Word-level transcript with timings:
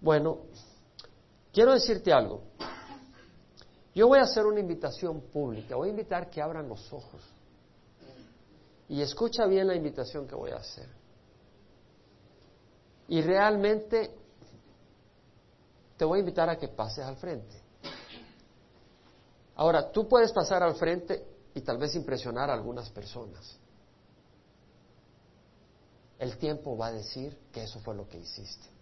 Bueno, 0.00 0.42
quiero 1.52 1.72
decirte 1.72 2.12
algo. 2.12 2.42
Yo 3.94 4.08
voy 4.08 4.18
a 4.18 4.22
hacer 4.22 4.44
una 4.44 4.60
invitación 4.60 5.22
pública, 5.22 5.74
voy 5.74 5.88
a 5.88 5.90
invitar 5.92 6.28
que 6.28 6.42
abran 6.42 6.68
los 6.68 6.92
ojos. 6.92 7.22
Y 8.88 9.00
escucha 9.00 9.46
bien 9.46 9.66
la 9.66 9.74
invitación 9.74 10.28
que 10.28 10.34
voy 10.34 10.50
a 10.50 10.56
hacer. 10.56 10.88
Y 13.08 13.22
realmente 13.22 14.14
te 15.96 16.04
voy 16.04 16.18
a 16.18 16.20
invitar 16.20 16.50
a 16.50 16.58
que 16.58 16.68
pases 16.68 17.04
al 17.04 17.16
frente. 17.16 17.62
Ahora, 19.56 19.90
tú 19.90 20.06
puedes 20.06 20.32
pasar 20.32 20.62
al 20.62 20.74
frente 20.74 21.26
y 21.54 21.62
tal 21.62 21.78
vez 21.78 21.94
impresionar 21.94 22.50
a 22.50 22.54
algunas 22.54 22.90
personas. 22.90 23.58
El 26.18 26.36
tiempo 26.36 26.76
va 26.76 26.88
a 26.88 26.92
decir 26.92 27.38
que 27.50 27.62
eso 27.62 27.80
fue 27.80 27.94
lo 27.94 28.06
que 28.06 28.18
hiciste. 28.18 28.75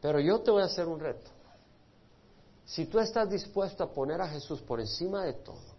Pero 0.00 0.20
yo 0.20 0.40
te 0.40 0.50
voy 0.50 0.62
a 0.62 0.66
hacer 0.66 0.86
un 0.86 1.00
reto. 1.00 1.30
Si 2.64 2.86
tú 2.86 2.98
estás 2.98 3.30
dispuesto 3.30 3.82
a 3.82 3.92
poner 3.92 4.20
a 4.20 4.28
Jesús 4.28 4.60
por 4.60 4.78
encima 4.80 5.24
de 5.24 5.32
todo 5.34 5.78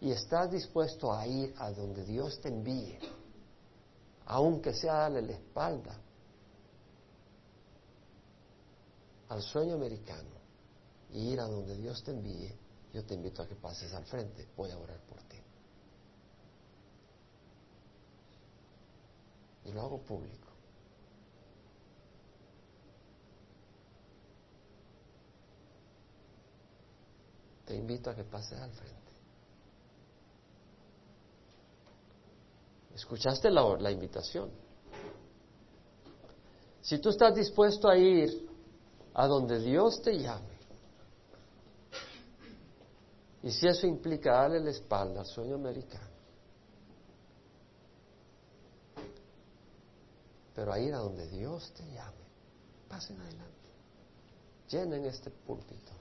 y 0.00 0.10
estás 0.10 0.50
dispuesto 0.50 1.12
a 1.12 1.26
ir 1.26 1.54
a 1.56 1.70
donde 1.70 2.04
Dios 2.04 2.40
te 2.40 2.48
envíe, 2.48 2.98
aunque 4.26 4.74
sea 4.74 4.94
darle 4.94 5.22
la 5.22 5.32
espalda 5.32 5.96
al 9.28 9.42
sueño 9.42 9.74
americano 9.74 10.30
y 11.12 11.32
ir 11.32 11.40
a 11.40 11.44
donde 11.44 11.76
Dios 11.76 12.02
te 12.02 12.10
envíe, 12.10 12.52
yo 12.92 13.04
te 13.04 13.14
invito 13.14 13.42
a 13.42 13.46
que 13.46 13.54
pases 13.54 13.92
al 13.94 14.04
frente. 14.04 14.48
Voy 14.56 14.70
a 14.70 14.78
orar 14.78 14.98
por 15.02 15.22
ti. 15.22 15.36
Y 19.66 19.72
lo 19.72 19.82
hago 19.82 19.98
público. 20.02 20.49
Te 27.70 27.76
invito 27.76 28.10
a 28.10 28.16
que 28.16 28.24
pases 28.24 28.58
al 28.58 28.72
frente. 28.72 29.12
¿Escuchaste 32.96 33.48
la, 33.48 33.92
invitación? 33.92 34.50
Si 36.82 36.98
tú 36.98 37.10
estás 37.10 37.32
dispuesto 37.32 37.88
a 37.88 37.96
ir 37.96 38.50
a 39.14 39.28
donde 39.28 39.60
Dios 39.60 40.02
te 40.02 40.18
llame, 40.18 40.58
y 43.44 43.52
si 43.52 43.68
eso 43.68 43.86
implica 43.86 44.32
darle 44.32 44.58
la 44.58 44.70
espalda 44.70 45.20
al 45.20 45.26
sueño 45.26 45.54
americano, 45.54 46.10
pero 50.56 50.72
a 50.72 50.80
ir 50.80 50.92
a 50.92 50.98
donde 50.98 51.28
Dios 51.28 51.72
te 51.74 51.84
llame, 51.84 52.26
pasen 52.88 53.20
adelante, 53.20 53.68
llenen 54.68 55.04
este 55.04 55.30
púlpito. 55.30 56.00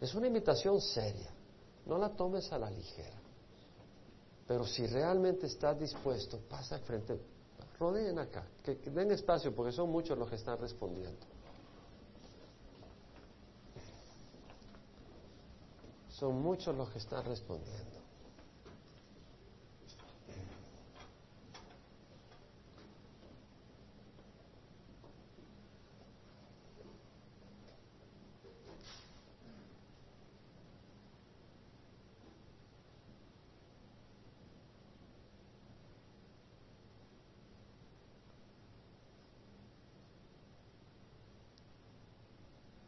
Es 0.00 0.14
una 0.14 0.26
invitación 0.28 0.80
seria, 0.80 1.30
no 1.86 1.98
la 1.98 2.10
tomes 2.10 2.52
a 2.52 2.58
la 2.58 2.70
ligera. 2.70 3.16
Pero 4.46 4.64
si 4.66 4.86
realmente 4.86 5.46
estás 5.46 5.78
dispuesto, 5.78 6.38
pasa 6.48 6.76
al 6.76 6.82
frente, 6.82 7.20
rodeen 7.78 8.18
acá, 8.18 8.46
que, 8.62 8.76
den 8.76 9.10
espacio 9.10 9.54
porque 9.54 9.72
son 9.72 9.90
muchos 9.90 10.16
los 10.16 10.28
que 10.28 10.36
están 10.36 10.58
respondiendo. 10.58 11.26
Son 16.10 16.40
muchos 16.40 16.74
los 16.74 16.88
que 16.90 16.98
están 16.98 17.24
respondiendo. 17.24 17.98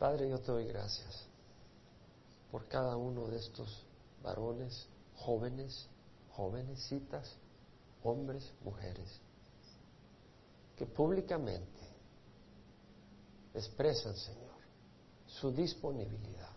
Padre, 0.01 0.31
yo 0.31 0.41
te 0.41 0.51
doy 0.51 0.67
gracias 0.67 1.27
por 2.51 2.67
cada 2.69 2.97
uno 2.97 3.27
de 3.29 3.37
estos 3.37 3.85
varones, 4.23 4.87
jóvenes, 5.15 5.87
jovencitas, 6.31 7.37
hombres, 8.03 8.51
mujeres, 8.65 9.21
que 10.79 10.87
públicamente 10.87 11.83
expresan, 13.53 14.17
Señor, 14.17 14.55
su 15.27 15.53
disponibilidad 15.53 16.49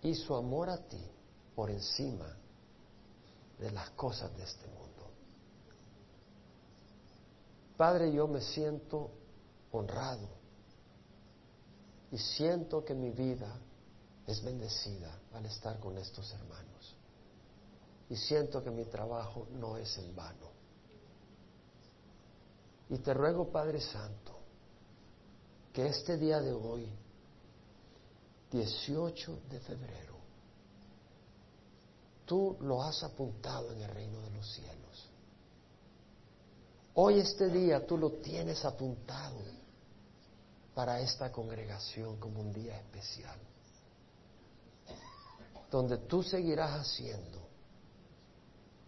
y 0.00 0.14
su 0.14 0.34
amor 0.34 0.70
a 0.70 0.78
ti 0.78 1.04
por 1.54 1.68
encima 1.68 2.34
de 3.58 3.70
las 3.72 3.90
cosas 3.90 4.34
de 4.38 4.42
este 4.42 4.66
mundo. 4.68 5.10
Padre, 7.76 8.10
yo 8.10 8.26
me 8.26 8.40
siento 8.40 9.19
honrado. 9.72 10.28
Y 12.12 12.18
siento 12.18 12.84
que 12.84 12.94
mi 12.94 13.10
vida 13.10 13.56
es 14.26 14.42
bendecida 14.42 15.18
al 15.32 15.46
estar 15.46 15.78
con 15.78 15.96
estos 15.98 16.32
hermanos. 16.32 16.96
Y 18.08 18.16
siento 18.16 18.62
que 18.62 18.70
mi 18.70 18.84
trabajo 18.84 19.46
no 19.52 19.76
es 19.76 19.96
en 19.98 20.14
vano. 20.16 20.50
Y 22.88 22.98
te 22.98 23.14
ruego, 23.14 23.50
Padre 23.50 23.80
Santo, 23.80 24.36
que 25.72 25.86
este 25.86 26.16
día 26.16 26.40
de 26.40 26.52
hoy, 26.52 26.88
18 28.50 29.38
de 29.48 29.60
febrero, 29.60 30.16
tú 32.26 32.56
lo 32.60 32.82
has 32.82 33.04
apuntado 33.04 33.72
en 33.72 33.82
el 33.82 33.90
reino 33.90 34.20
de 34.20 34.30
los 34.30 34.52
cielos. 34.52 35.10
Hoy 36.94 37.20
este 37.20 37.48
día 37.48 37.86
tú 37.86 37.96
lo 37.96 38.10
tienes 38.14 38.64
apuntado 38.64 39.59
para 40.80 40.98
esta 40.98 41.30
congregación 41.30 42.16
como 42.18 42.40
un 42.40 42.54
día 42.54 42.74
especial, 42.78 43.38
donde 45.70 45.98
tú 45.98 46.22
seguirás 46.22 46.70
haciendo 46.70 47.38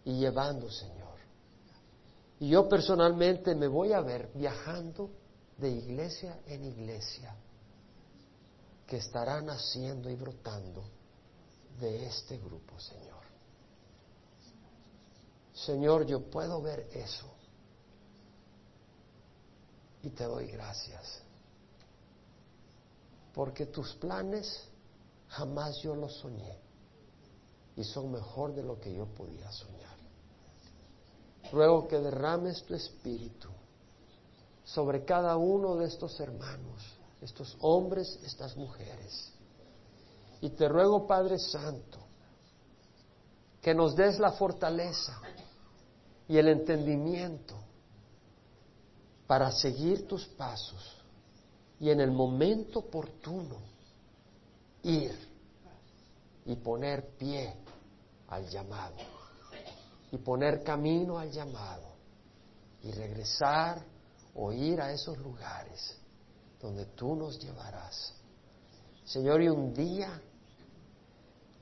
y 0.03 0.17
llevando, 0.17 0.71
Señor. 0.71 1.19
Y 2.39 2.49
yo 2.49 2.67
personalmente 2.67 3.53
me 3.53 3.67
voy 3.67 3.93
a 3.93 4.01
ver 4.01 4.31
viajando 4.33 5.11
de 5.55 5.69
iglesia 5.69 6.39
en 6.47 6.65
iglesia 6.65 7.35
que 8.87 8.97
estarán 8.97 9.51
haciendo 9.51 10.09
y 10.09 10.15
brotando 10.15 10.83
de 11.79 12.07
este 12.07 12.39
grupo, 12.39 12.79
Señor. 12.79 13.21
Señor, 15.53 16.07
yo 16.07 16.27
puedo 16.31 16.59
ver 16.59 16.89
eso. 16.91 17.27
Y 20.01 20.09
te 20.09 20.23
doy 20.23 20.47
gracias 20.47 21.23
porque 23.33 23.65
tus 23.65 23.95
planes 23.95 24.67
jamás 25.29 25.77
yo 25.81 25.95
los 25.95 26.13
soñé 26.17 26.57
y 27.75 27.83
son 27.83 28.11
mejor 28.11 28.53
de 28.53 28.63
lo 28.63 28.79
que 28.79 28.93
yo 28.93 29.07
podía 29.07 29.51
soñar. 29.51 29.97
Ruego 31.51 31.87
que 31.87 31.99
derrames 31.99 32.63
tu 32.63 32.75
espíritu 32.75 33.49
sobre 34.63 35.03
cada 35.03 35.35
uno 35.37 35.75
de 35.75 35.87
estos 35.87 36.19
hermanos, 36.19 36.83
estos 37.21 37.57
hombres, 37.61 38.19
estas 38.23 38.55
mujeres. 38.55 39.31
Y 40.41 40.51
te 40.51 40.69
ruego, 40.69 41.07
Padre 41.07 41.39
Santo, 41.39 41.99
que 43.61 43.73
nos 43.73 43.95
des 43.95 44.19
la 44.19 44.33
fortaleza 44.33 45.19
y 46.27 46.37
el 46.37 46.49
entendimiento 46.49 47.55
para 49.25 49.51
seguir 49.51 50.07
tus 50.07 50.27
pasos 50.27 51.02
y 51.83 51.89
en 51.89 51.99
el 51.99 52.11
momento 52.11 52.79
oportuno 52.79 53.57
ir 54.83 55.13
y 56.45 56.55
poner 56.55 57.09
pie 57.17 57.53
al 58.29 58.47
llamado 58.47 58.95
y 60.09 60.17
poner 60.17 60.63
camino 60.63 61.19
al 61.19 61.29
llamado 61.29 61.89
y 62.83 62.91
regresar 62.91 63.83
o 64.33 64.53
ir 64.53 64.79
a 64.79 64.93
esos 64.93 65.17
lugares 65.17 65.97
donde 66.61 66.85
tú 66.85 67.17
nos 67.17 67.37
llevarás. 67.37 68.13
Señor, 69.03 69.41
y 69.41 69.49
un 69.49 69.73
día, 69.73 70.21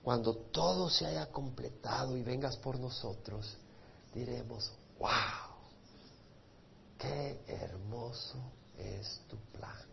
cuando 0.04 0.36
todo 0.36 0.88
se 0.92 1.08
haya 1.08 1.32
completado 1.32 2.16
y 2.16 2.22
vengas 2.22 2.58
por 2.58 2.78
nosotros, 2.78 3.58
diremos, 4.14 4.72
wow, 5.00 5.10
qué 7.00 7.42
hermoso 7.48 8.38
es 8.78 9.20
tu 9.28 9.36
plan. 9.58 9.91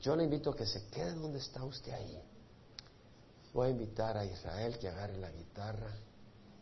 Yo 0.00 0.16
le 0.16 0.24
invito 0.24 0.50
a 0.50 0.56
que 0.56 0.66
se 0.66 0.86
quede 0.86 1.14
donde 1.14 1.38
está 1.38 1.62
usted 1.64 1.92
ahí. 1.92 2.22
Voy 3.52 3.68
a 3.68 3.70
invitar 3.70 4.16
a 4.16 4.24
Israel 4.24 4.78
que 4.78 4.88
agarre 4.88 5.16
la 5.18 5.30
guitarra 5.30 5.92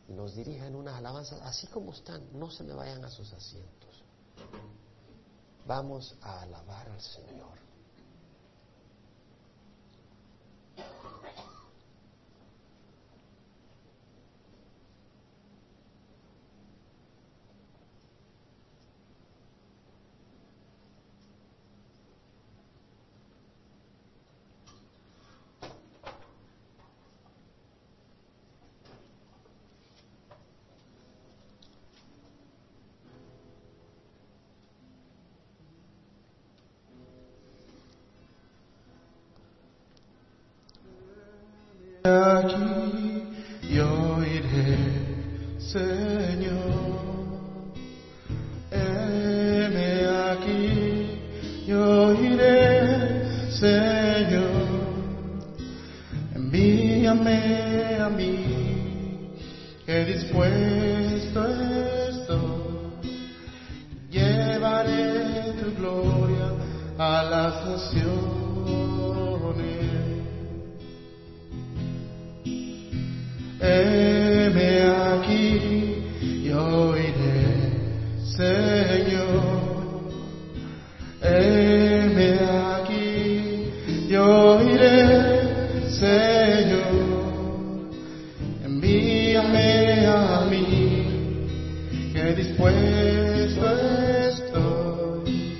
y 0.08 0.12
nos 0.12 0.34
dirija 0.34 0.66
en 0.66 0.74
unas 0.74 0.96
alabanzas, 0.96 1.40
así 1.42 1.66
como 1.68 1.92
están, 1.92 2.22
no 2.32 2.50
se 2.50 2.64
me 2.64 2.72
vayan 2.72 3.04
a 3.04 3.10
sus 3.10 3.32
asientos. 3.32 4.02
Vamos 5.66 6.16
a 6.22 6.42
alabar 6.42 6.88
al 6.88 7.00
Señor. 7.00 7.47
Aquí 42.04 43.22
yo 43.70 44.22
iré, 44.24 44.78
Señor. 45.58 46.58
Heme 48.70 50.06
aquí, 50.30 51.64
yo 51.66 52.14
iré, 52.14 53.50
Señor. 53.50 54.68
Envíame 56.34 57.96
a 58.00 58.08
mí, 58.08 59.34
que 59.84 60.04
dispuesto 60.04 61.46
estoy. 62.08 62.58
Llevaré 64.10 65.52
tu 65.60 65.74
gloria 65.80 66.48
a 66.98 67.22
las 67.24 67.66
naciones. 67.66 68.38
Yo 84.08 84.60
iré, 84.62 85.90
Señor. 85.90 86.92
Envíame 88.64 90.06
a 90.06 90.46
mí, 90.50 90.64
que 92.12 92.34
dispuesto 92.34 93.70
estoy. 94.30 95.58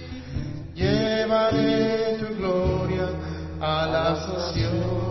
Llevaré 0.74 2.16
tu 2.18 2.26
gloria 2.36 3.06
a 3.60 3.86
las 3.86 4.28
naciones. 4.28 5.08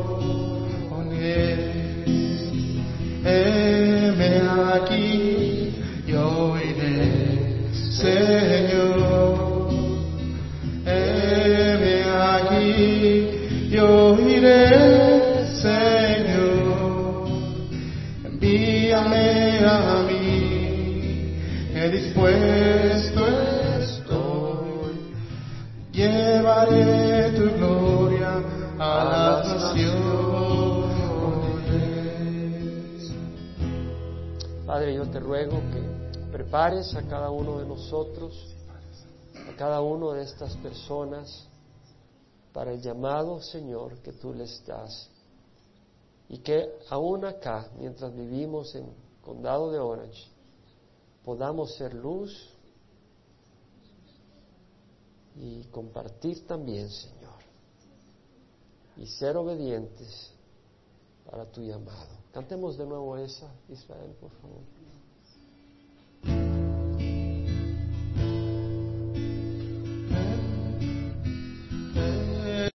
Heme 3.30 4.42
aquí, 4.74 5.76
yo 6.08 6.56
iré, 6.58 7.70
Señor. 7.92 9.70
Heme 10.86 12.04
aquí, 12.34 13.17
yo 13.70 14.18
iré, 14.20 15.46
Señor. 15.62 17.28
Envíame 18.24 19.60
a 19.66 20.04
mí, 20.08 21.36
que 21.74 21.90
dispuesto 21.90 23.28
estoy. 23.80 25.16
Llevaré 25.92 27.32
tu 27.32 27.50
gloria 27.58 28.42
a 28.80 29.04
las 29.04 29.48
naciones. 29.48 29.98
Padre, 34.66 34.96
yo 34.96 35.06
te 35.06 35.20
ruego 35.20 35.62
que 35.72 35.82
prepares 36.32 36.94
a 36.96 37.02
cada 37.04 37.30
uno 37.32 37.60
de 37.60 37.66
nosotros, 37.66 38.56
a 39.36 39.56
cada 39.58 39.82
uno 39.82 40.12
de 40.12 40.24
estas 40.24 40.56
personas, 40.58 41.48
para 42.58 42.74
el 42.74 42.82
llamado, 42.82 43.40
Señor, 43.40 44.00
que 44.02 44.14
tú 44.14 44.34
les 44.34 44.66
das. 44.66 45.12
Y 46.28 46.40
que 46.40 46.80
aún 46.90 47.24
acá, 47.24 47.70
mientras 47.78 48.12
vivimos 48.16 48.74
en 48.74 48.92
condado 49.22 49.72
de 49.72 49.78
Orange, 49.78 50.28
podamos 51.24 51.76
ser 51.76 51.94
luz 51.94 52.50
y 55.36 55.66
compartir 55.66 56.48
también, 56.48 56.90
Señor, 56.90 57.38
y 58.98 59.06
ser 59.06 59.38
obedientes 59.38 60.32
para 61.30 61.46
tu 61.46 61.62
llamado. 61.62 62.10
Cantemos 62.34 62.76
de 62.76 62.88
nuevo 62.88 63.18
esa, 63.18 63.52
Israel, 63.70 64.16
por 64.20 64.32
favor. 64.32 64.62